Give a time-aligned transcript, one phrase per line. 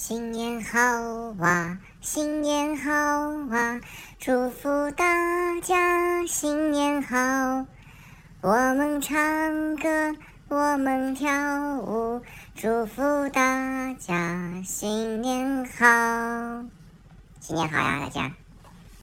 [0.00, 0.78] 新年好
[1.40, 3.80] 啊新年好啊
[4.20, 7.16] 祝福大家新年好。
[8.40, 10.14] 我们唱歌
[10.46, 12.22] 我们跳舞
[12.54, 16.64] 祝福大家新年好。
[17.40, 18.47] 新年好呀大家。